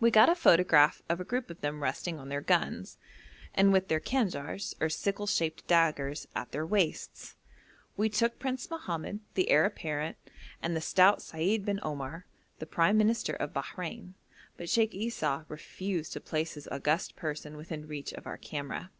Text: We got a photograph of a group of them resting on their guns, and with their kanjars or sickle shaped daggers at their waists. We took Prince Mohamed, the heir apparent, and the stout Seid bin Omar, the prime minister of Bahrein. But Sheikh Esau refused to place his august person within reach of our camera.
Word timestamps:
We 0.00 0.10
got 0.10 0.28
a 0.28 0.34
photograph 0.34 1.00
of 1.08 1.18
a 1.18 1.24
group 1.24 1.48
of 1.48 1.62
them 1.62 1.82
resting 1.82 2.18
on 2.20 2.28
their 2.28 2.42
guns, 2.42 2.98
and 3.54 3.72
with 3.72 3.88
their 3.88 3.98
kanjars 3.98 4.74
or 4.82 4.90
sickle 4.90 5.26
shaped 5.26 5.66
daggers 5.66 6.28
at 6.36 6.52
their 6.52 6.66
waists. 6.66 7.36
We 7.96 8.10
took 8.10 8.38
Prince 8.38 8.68
Mohamed, 8.70 9.20
the 9.32 9.48
heir 9.48 9.64
apparent, 9.64 10.18
and 10.60 10.76
the 10.76 10.82
stout 10.82 11.22
Seid 11.22 11.64
bin 11.64 11.80
Omar, 11.82 12.26
the 12.58 12.66
prime 12.66 12.98
minister 12.98 13.32
of 13.32 13.54
Bahrein. 13.54 14.12
But 14.58 14.68
Sheikh 14.68 14.92
Esau 14.94 15.44
refused 15.48 16.12
to 16.12 16.20
place 16.20 16.52
his 16.52 16.68
august 16.68 17.16
person 17.16 17.56
within 17.56 17.88
reach 17.88 18.12
of 18.12 18.26
our 18.26 18.36
camera. 18.36 18.90